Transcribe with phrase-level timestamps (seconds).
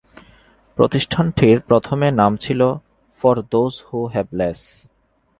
[0.77, 2.67] প্রতিষ্ঠানটির প্রথমে নাম ছিলো
[3.21, 4.61] ‘for those who have less’.